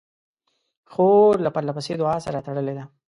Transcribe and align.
خور 0.91 1.33
له 1.45 1.49
پرله 1.55 1.71
پسې 1.77 1.93
دعا 2.01 2.15
سره 2.25 2.43
تړلې 2.47 2.73
ده. 2.77 2.85